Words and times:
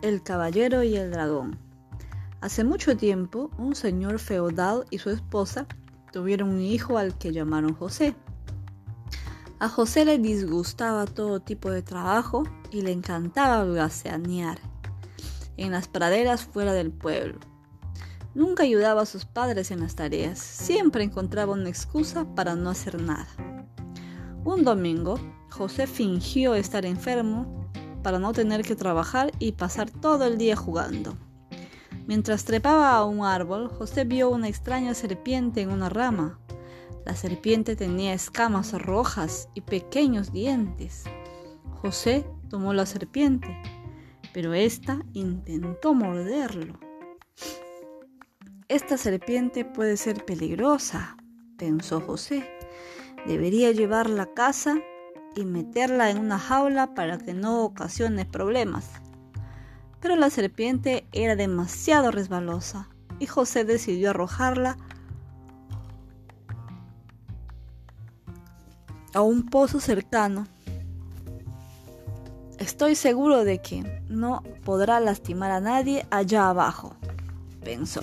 El 0.00 0.22
caballero 0.22 0.84
y 0.84 0.96
el 0.96 1.10
dragón. 1.10 1.58
Hace 2.40 2.62
mucho 2.62 2.96
tiempo, 2.96 3.50
un 3.58 3.74
señor 3.74 4.20
feudal 4.20 4.84
y 4.90 4.98
su 4.98 5.10
esposa 5.10 5.66
tuvieron 6.12 6.50
un 6.50 6.60
hijo 6.60 6.98
al 6.98 7.18
que 7.18 7.32
llamaron 7.32 7.74
José. 7.74 8.14
A 9.58 9.68
José 9.68 10.04
le 10.04 10.18
disgustaba 10.18 11.04
todo 11.04 11.40
tipo 11.40 11.72
de 11.72 11.82
trabajo 11.82 12.44
y 12.70 12.82
le 12.82 12.92
encantaba 12.92 13.64
gaseanear 13.64 14.60
en 15.56 15.72
las 15.72 15.88
praderas 15.88 16.44
fuera 16.44 16.72
del 16.74 16.92
pueblo. 16.92 17.40
Nunca 18.36 18.62
ayudaba 18.62 19.02
a 19.02 19.06
sus 19.06 19.24
padres 19.24 19.72
en 19.72 19.80
las 19.80 19.96
tareas, 19.96 20.38
siempre 20.38 21.02
encontraba 21.02 21.54
una 21.54 21.68
excusa 21.68 22.24
para 22.36 22.54
no 22.54 22.70
hacer 22.70 23.02
nada. 23.02 23.26
Un 24.44 24.62
domingo, 24.62 25.18
José 25.50 25.88
fingió 25.88 26.54
estar 26.54 26.86
enfermo 26.86 27.57
para 28.02 28.18
no 28.18 28.32
tener 28.32 28.62
que 28.62 28.76
trabajar 28.76 29.32
y 29.38 29.52
pasar 29.52 29.90
todo 29.90 30.24
el 30.24 30.38
día 30.38 30.56
jugando. 30.56 31.16
Mientras 32.06 32.44
trepaba 32.44 32.96
a 32.96 33.04
un 33.04 33.24
árbol, 33.24 33.68
José 33.68 34.04
vio 34.04 34.30
una 34.30 34.48
extraña 34.48 34.94
serpiente 34.94 35.60
en 35.60 35.70
una 35.70 35.90
rama. 35.90 36.40
La 37.04 37.14
serpiente 37.14 37.76
tenía 37.76 38.14
escamas 38.14 38.72
rojas 38.72 39.48
y 39.54 39.60
pequeños 39.60 40.32
dientes. 40.32 41.04
José 41.82 42.26
tomó 42.48 42.72
la 42.72 42.86
serpiente, 42.86 43.48
pero 44.32 44.54
ésta 44.54 45.04
intentó 45.12 45.92
morderlo. 45.94 46.78
Esta 48.68 48.96
serpiente 48.96 49.64
puede 49.64 49.96
ser 49.96 50.24
peligrosa, 50.24 51.16
pensó 51.56 52.00
José. 52.00 52.48
Debería 53.26 53.70
llevarla 53.72 54.24
a 54.24 54.34
casa 54.34 54.78
y 55.38 55.44
meterla 55.44 56.10
en 56.10 56.18
una 56.18 56.36
jaula 56.36 56.94
para 56.94 57.16
que 57.16 57.32
no 57.32 57.62
ocasione 57.62 58.24
problemas. 58.24 58.90
Pero 60.00 60.16
la 60.16 60.30
serpiente 60.30 61.06
era 61.12 61.36
demasiado 61.36 62.10
resbalosa 62.10 62.88
y 63.20 63.26
José 63.26 63.64
decidió 63.64 64.10
arrojarla 64.10 64.76
a 69.14 69.22
un 69.22 69.46
pozo 69.46 69.78
cercano. 69.78 70.48
Estoy 72.58 72.96
seguro 72.96 73.44
de 73.44 73.62
que 73.62 74.02
no 74.08 74.42
podrá 74.64 74.98
lastimar 74.98 75.52
a 75.52 75.60
nadie 75.60 76.04
allá 76.10 76.48
abajo, 76.48 76.96
pensó. 77.62 78.02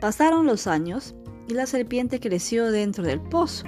Pasaron 0.00 0.46
los 0.46 0.66
años 0.66 1.14
y 1.46 1.52
la 1.52 1.66
serpiente 1.66 2.20
creció 2.20 2.70
dentro 2.70 3.04
del 3.04 3.20
pozo. 3.20 3.66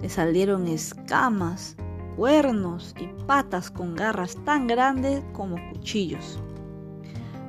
Le 0.00 0.08
salieron 0.08 0.66
escamas, 0.66 1.76
cuernos 2.16 2.94
y 2.98 3.06
patas 3.26 3.70
con 3.70 3.94
garras 3.94 4.36
tan 4.44 4.66
grandes 4.66 5.22
como 5.32 5.56
cuchillos. 5.72 6.38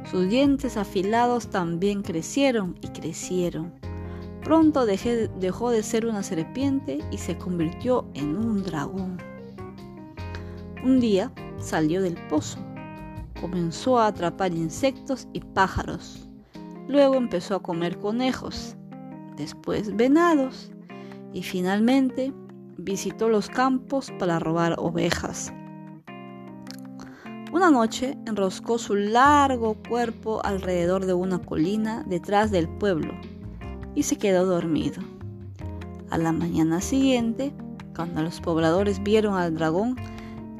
Sus 0.10 0.30
dientes 0.30 0.76
afilados 0.76 1.50
también 1.50 2.02
crecieron 2.02 2.78
y 2.82 2.88
crecieron. 2.90 3.74
Pronto 4.44 4.86
dejó 4.86 5.70
de 5.70 5.84
ser 5.84 6.06
una 6.06 6.24
serpiente 6.24 7.00
y 7.12 7.18
se 7.18 7.38
convirtió 7.38 8.10
en 8.16 8.36
un 8.36 8.64
dragón. 8.64 9.18
Un 10.84 11.00
día 11.00 11.32
salió 11.60 12.02
del 12.02 12.16
pozo. 12.28 12.60
Comenzó 13.40 14.00
a 14.00 14.08
atrapar 14.08 14.54
insectos 14.54 15.28
y 15.32 15.40
pájaros. 15.40 16.28
Luego 16.88 17.16
empezó 17.16 17.56
a 17.56 17.62
comer 17.64 18.00
conejos, 18.00 18.76
después 19.38 19.96
venados 19.96 20.72
y 21.34 21.44
finalmente 21.44 22.34
visitó 22.77 23.30
los 23.30 23.50
campos 23.50 24.11
para 24.19 24.39
robar 24.39 24.75
ovejas. 24.77 25.53
Una 27.52 27.69
noche 27.69 28.17
enroscó 28.25 28.77
su 28.77 28.95
largo 28.95 29.75
cuerpo 29.88 30.39
alrededor 30.45 31.05
de 31.05 31.14
una 31.14 31.39
colina 31.39 32.04
detrás 32.08 32.49
del 32.49 32.70
pueblo 32.70 33.14
y 33.93 34.04
se 34.04 34.17
quedó 34.17 34.45
dormido. 34.45 35.02
A 36.10 36.17
la 36.17 36.31
mañana 36.31 36.80
siguiente, 36.81 37.54
cuando 37.95 38.21
los 38.21 38.39
pobladores 38.39 39.04
vieron 39.04 39.36
al 39.36 39.55
dragón, 39.55 39.98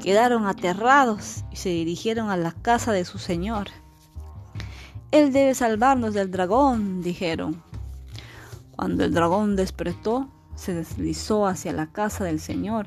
quedaron 0.02 0.48
aterrados 0.48 1.46
y 1.52 1.56
se 1.56 1.70
dirigieron 1.70 2.30
a 2.30 2.38
la 2.38 2.52
casa 2.52 2.92
de 2.92 3.06
su 3.06 3.20
señor. 3.20 3.68
Él 5.12 5.32
debe 5.32 5.54
salvarnos 5.54 6.14
del 6.14 6.32
dragón, 6.32 7.02
dijeron. 7.02 7.64
Cuando 8.76 9.04
el 9.04 9.14
dragón 9.14 9.56
despertó, 9.56 10.30
se 10.62 10.76
deslizó 10.76 11.48
hacia 11.48 11.74
la 11.74 11.88
casa 11.88 12.24
del 12.24 12.40
Señor. 12.40 12.86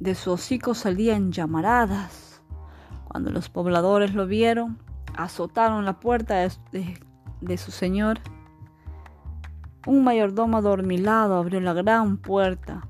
De 0.00 0.14
su 0.14 0.32
hocico 0.32 0.72
salían 0.72 1.32
llamaradas. 1.32 2.40
Cuando 3.06 3.30
los 3.30 3.50
pobladores 3.50 4.14
lo 4.14 4.26
vieron, 4.26 4.78
azotaron 5.14 5.84
la 5.84 6.00
puerta 6.00 6.36
de, 6.36 6.98
de 7.42 7.56
su 7.58 7.70
Señor. 7.72 8.20
Un 9.86 10.02
mayordomo 10.02 10.56
adormilado 10.56 11.34
abrió 11.34 11.60
la 11.60 11.74
gran 11.74 12.16
puerta. 12.16 12.88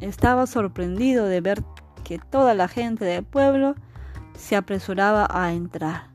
Estaba 0.00 0.46
sorprendido 0.46 1.24
de 1.24 1.40
ver 1.40 1.64
que 2.04 2.18
toda 2.18 2.52
la 2.52 2.68
gente 2.68 3.06
del 3.06 3.24
pueblo 3.24 3.74
se 4.34 4.54
apresuraba 4.54 5.26
a 5.30 5.54
entrar. 5.54 6.10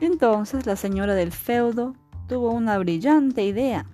Entonces 0.00 0.64
la 0.64 0.76
señora 0.76 1.14
del 1.14 1.30
feudo 1.30 1.94
tuvo 2.26 2.52
una 2.52 2.78
brillante 2.78 3.44
idea 3.44 3.84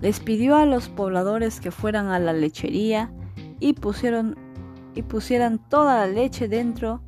les 0.00 0.20
pidió 0.20 0.56
a 0.56 0.66
los 0.66 0.88
pobladores 0.88 1.60
que 1.60 1.70
fueran 1.70 2.08
a 2.08 2.18
la 2.18 2.32
lechería 2.32 3.12
y 3.58 3.74
pusieron 3.74 4.36
y 4.94 5.02
pusieran 5.02 5.58
toda 5.68 6.06
la 6.06 6.12
leche 6.12 6.48
dentro 6.48 7.00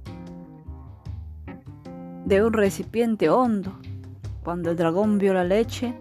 de 2.24 2.44
un 2.44 2.52
recipiente 2.52 3.28
hondo. 3.28 3.78
Cuando 4.44 4.70
el 4.70 4.76
dragón 4.76 5.18
vio 5.18 5.34
la 5.34 5.44
leche, 5.44 5.94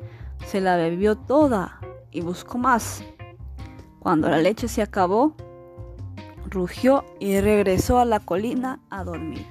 se 0.45 0.61
la 0.61 0.75
bebió 0.75 1.15
toda 1.15 1.79
y 2.11 2.21
buscó 2.21 2.57
más. 2.57 3.03
Cuando 3.99 4.29
la 4.29 4.37
leche 4.37 4.67
se 4.67 4.81
acabó, 4.81 5.35
rugió 6.49 7.05
y 7.19 7.39
regresó 7.39 7.99
a 7.99 8.05
la 8.05 8.19
colina 8.19 8.79
a 8.89 9.03
dormir. 9.03 9.45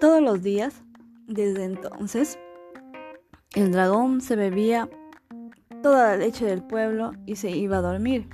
Todos 0.00 0.20
los 0.22 0.42
días 0.42 0.82
desde 1.26 1.64
entonces, 1.64 2.38
el 3.54 3.72
dragón 3.72 4.20
se 4.20 4.36
bebía 4.36 4.88
toda 5.82 6.08
la 6.08 6.16
leche 6.16 6.44
del 6.46 6.62
pueblo 6.62 7.12
y 7.26 7.36
se 7.36 7.50
iba 7.50 7.78
a 7.78 7.82
dormir, 7.82 8.28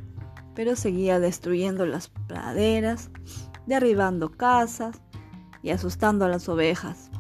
pero 0.55 0.77
seguía 0.77 1.19
destruyendo 1.21 1.87
las 1.87 2.09
praderas, 2.09 3.11
derribando 3.67 4.31
casas 4.31 5.01
y 5.63 5.71
asustando 5.71 6.25
a 6.25 6.29
las 6.29 6.49
ovejas 6.49 7.11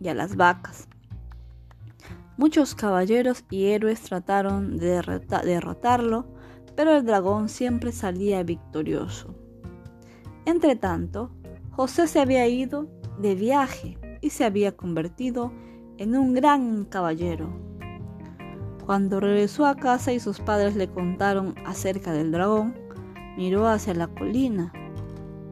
y 0.00 0.08
a 0.08 0.14
las 0.14 0.36
vacas. 0.36 0.88
Muchos 2.36 2.74
caballeros 2.74 3.44
y 3.50 3.66
héroes 3.66 4.02
trataron 4.02 4.76
de 4.78 5.02
derrotarlo, 5.44 6.26
pero 6.74 6.96
el 6.96 7.04
dragón 7.04 7.48
siempre 7.48 7.92
salía 7.92 8.42
victorioso. 8.42 9.34
Entretanto, 10.44 11.30
José 11.70 12.06
se 12.06 12.20
había 12.20 12.46
ido 12.48 12.88
de 13.18 13.34
viaje 13.34 13.98
y 14.22 14.30
se 14.30 14.46
había 14.46 14.72
convertido 14.72 15.52
en 15.98 16.16
un 16.16 16.32
gran 16.32 16.86
caballero. 16.86 17.50
Cuando 18.86 19.20
regresó 19.20 19.66
a 19.66 19.76
casa 19.76 20.12
y 20.12 20.20
sus 20.20 20.40
padres 20.40 20.74
le 20.74 20.88
contaron 20.88 21.54
acerca 21.66 22.12
del 22.12 22.32
dragón, 22.32 22.74
miró 23.36 23.68
hacia 23.68 23.92
la 23.94 24.06
colina. 24.06 24.72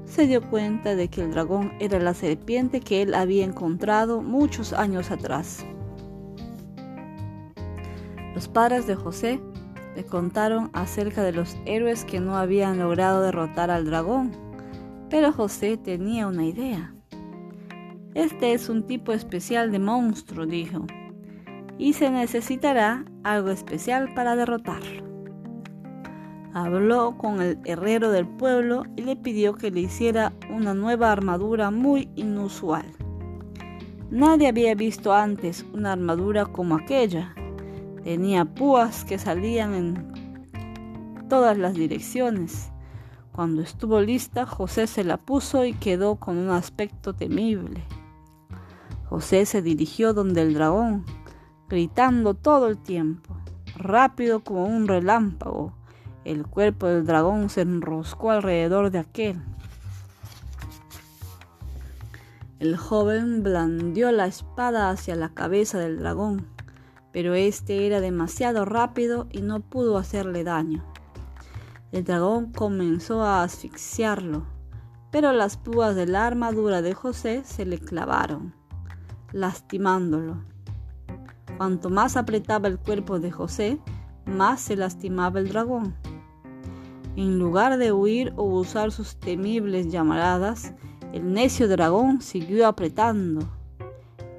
Se 0.05 0.27
dio 0.27 0.43
cuenta 0.49 0.97
de 0.97 1.09
que 1.09 1.23
el 1.23 1.33
dragón 1.33 1.73
era 1.79 2.01
la 2.01 2.15
serpiente 2.15 2.81
que 2.81 3.03
él 3.03 3.15
había 3.15 3.45
encontrado 3.45 4.23
muchos 4.23 4.73
años 4.73 5.11
atrás. 5.11 5.65
Los 8.35 8.49
padres 8.49 8.87
de 8.87 8.97
José 8.97 9.41
le 9.95 10.05
contaron 10.05 10.71
acerca 10.73 11.23
de 11.23 11.33
los 11.33 11.57
héroes 11.67 12.05
que 12.05 12.21
no 12.21 12.37
habían 12.37 12.79
logrado 12.79 13.23
derrotar 13.23 13.71
al 13.71 13.85
dragón, 13.85 14.33
pero 15.09 15.33
José 15.33 15.77
tenía 15.77 16.27
una 16.27 16.45
idea. 16.45 16.95
Este 18.15 18.53
es 18.53 18.69
un 18.69 18.83
tipo 18.87 19.13
especial 19.13 19.71
de 19.71 19.79
monstruo, 19.79 20.45
dijo, 20.45 20.85
y 21.79 21.93
se 21.93 22.11
necesitará 22.11 23.05
algo 23.23 23.51
especial 23.51 24.13
para 24.15 24.35
derrotarlo. 24.35 25.05
Habló 26.53 27.17
con 27.17 27.41
el 27.41 27.59
herrero 27.65 28.11
del 28.11 28.27
pueblo 28.27 28.83
y 28.97 29.03
le 29.03 29.15
pidió 29.15 29.55
que 29.55 29.71
le 29.71 29.83
hiciera 29.83 30.33
una 30.51 30.75
nueva 30.75 31.13
armadura 31.13 31.71
muy 31.71 32.11
inusual. 32.17 32.85
Nadie 34.11 34.49
había 34.49 34.75
visto 34.75 35.15
antes 35.15 35.65
una 35.73 35.93
armadura 35.93 36.47
como 36.47 36.75
aquella. 36.75 37.33
Tenía 38.03 38.45
púas 38.45 39.05
que 39.05 39.19
salían 39.19 39.75
en 39.75 41.29
todas 41.29 41.57
las 41.57 41.75
direcciones. 41.75 42.73
Cuando 43.31 43.63
estuvo 43.63 44.01
lista, 44.01 44.47
José 44.47 44.89
se 44.89 45.05
la 45.05 45.17
puso 45.17 45.65
y 45.65 45.75
quedó 45.75 46.17
con 46.17 46.37
un 46.37 46.51
aspecto 46.51 47.15
temible. 47.15 47.85
José 49.11 49.45
se 49.45 49.61
dirigió 49.61 50.15
donde 50.15 50.41
el 50.43 50.55
dragón, 50.55 51.05
gritando 51.69 52.35
todo 52.35 52.69
el 52.69 52.79
tiempo. 52.79 53.37
rápido 53.75 54.45
como 54.45 54.67
un 54.67 54.87
relámpago. 54.87 55.75
El 56.25 56.47
cuerpo 56.47 56.87
del 56.87 57.05
dragón 57.05 57.49
se 57.49 57.63
enroscó 57.63 58.31
alrededor 58.31 58.93
de 58.93 59.01
aquel. 59.01 59.43
El 62.61 62.77
joven 62.77 63.43
blandió 63.43 64.13
la 64.13 64.27
espada 64.27 64.91
hacia 64.91 65.17
la 65.17 65.31
cabeza 65.31 65.79
del 65.79 65.99
dragón, 65.99 66.47
pero 67.11 67.35
este 67.35 67.87
era 67.87 68.01
demasiado 68.01 68.65
rápido 68.65 69.27
y 69.33 69.41
no 69.41 69.59
pudo 69.59 69.99
hacerle 69.99 70.45
daño. 70.45 70.85
El 71.91 72.05
dragón 72.05 72.53
comenzó 72.53 73.25
a 73.25 73.43
asfixiarlo, 73.43 74.47
pero 75.11 75.33
las 75.33 75.57
púas 75.57 75.97
de 75.97 76.07
la 76.07 76.29
armadura 76.29 76.81
de 76.81 76.95
José 76.95 77.43
se 77.45 77.65
le 77.65 77.79
clavaron, 77.79 78.60
lastimándolo. 79.33 80.39
Cuanto 81.57 81.91
más 81.91 82.17
apretaba 82.17 82.69
el 82.69 82.79
cuerpo 82.79 83.21
de 83.21 83.31
José, 83.31 83.79
más 84.25 84.61
se 84.61 84.77
lastimaba 84.77 85.41
el 85.41 85.49
dragón. 85.49 85.95
En 87.17 87.39
lugar 87.39 87.77
de 87.77 87.93
huir 87.93 88.33
o 88.37 88.45
usar 88.45 88.93
sus 88.93 89.17
temibles 89.17 89.91
llamaradas, 89.91 90.73
el 91.13 91.33
necio 91.33 91.69
dragón 91.69 92.23
siguió 92.23 92.67
apretando. 92.67 93.41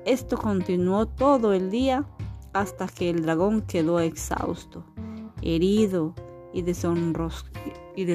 Esto 0.05 0.37
continuó 0.37 1.05
todo 1.05 1.53
el 1.53 1.69
día 1.69 2.05
hasta 2.53 2.87
que 2.87 3.09
el 3.09 3.23
dragón 3.23 3.61
quedó 3.61 3.99
exhausto, 3.99 4.83
herido 5.41 6.15
y, 6.53 6.63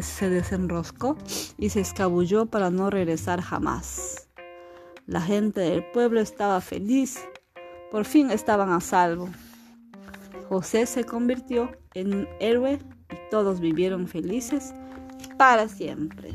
se 0.03 0.31
desenroscó 0.31 1.17
y 1.59 1.71
se 1.71 1.81
escabulló 1.81 2.47
para 2.47 2.71
no 2.71 2.91
regresar 2.91 3.41
jamás. 3.41 4.26
La 5.07 5.21
gente 5.21 5.61
del 5.61 5.85
pueblo 5.93 6.19
estaba 6.19 6.61
feliz, 6.61 7.25
por 7.93 8.05
fin 8.05 8.33
estaban 8.33 8.73
a 8.73 8.81
salvo. 8.81 9.29
José 10.49 10.85
se 10.87 11.05
convirtió 11.05 11.71
en 11.95 12.13
un 12.13 12.29
héroe 12.41 12.81
y 13.11 13.31
todos 13.31 13.61
vivieron 13.61 14.09
felices 14.09 14.75
para 15.39 15.69
siempre. 15.69 16.35